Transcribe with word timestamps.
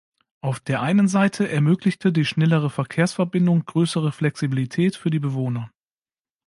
Auf 0.41 0.59
der 0.59 0.81
einen 0.81 1.07
Seite 1.07 1.47
ermöglichte 1.47 2.11
die 2.11 2.25
schnellere 2.25 2.71
Verkehrsverbindung 2.71 3.65
größere 3.67 4.11
Flexibilität 4.11 4.95
für 4.95 5.11
die 5.11 5.19
Bewohner. 5.19 5.69